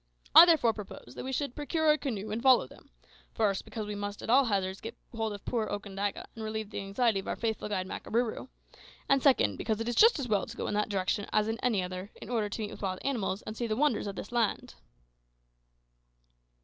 I 0.33 0.47
therefore 0.47 0.73
propose 0.73 1.13
that 1.15 1.23
we 1.23 1.31
should 1.31 1.55
procure 1.55 1.91
a 1.91 1.95
canoe 1.99 2.31
and 2.31 2.41
follow 2.41 2.65
them: 2.65 2.89
first, 3.35 3.65
because 3.65 3.85
we 3.85 3.93
must 3.93 4.23
at 4.23 4.31
all 4.31 4.45
hazards 4.45 4.81
get 4.81 4.97
hold 5.15 5.31
of 5.31 5.45
poor 5.45 5.67
Okandaga, 5.67 6.25
and 6.33 6.43
relieve 6.43 6.71
the 6.71 6.79
anxiety 6.79 7.19
of 7.19 7.27
our 7.27 7.35
faithful 7.35 7.69
guide 7.69 7.85
Makarooroo; 7.85 8.47
and 9.07 9.21
second, 9.21 9.57
because 9.59 9.79
it 9.79 9.87
is 9.87 9.93
just 9.93 10.17
as 10.17 10.27
well 10.27 10.47
to 10.47 10.57
go 10.57 10.65
in 10.65 10.73
that 10.73 10.89
direction 10.89 11.27
as 11.31 11.47
in 11.47 11.59
any 11.59 11.83
other, 11.83 12.09
in 12.19 12.31
order 12.31 12.49
to 12.49 12.61
meet 12.63 12.71
with 12.71 12.81
wild 12.81 12.97
animals, 13.03 13.43
and 13.43 13.55
see 13.55 13.67
the 13.67 13.75
wonders 13.75 14.07
of 14.07 14.15
this 14.15 14.31
land." 14.31 14.73